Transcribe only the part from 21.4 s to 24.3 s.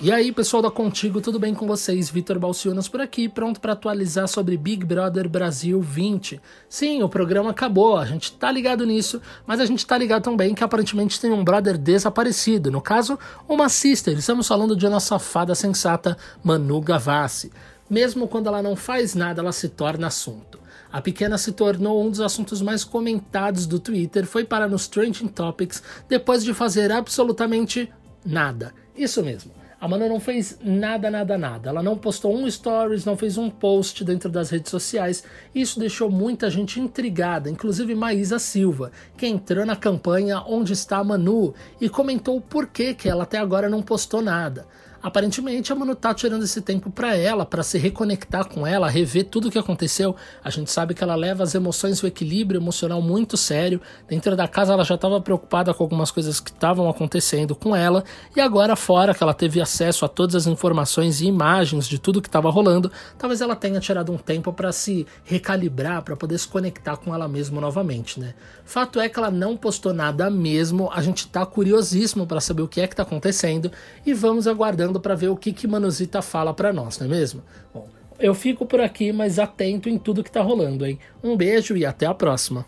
tornou um dos assuntos mais comentados do Twitter,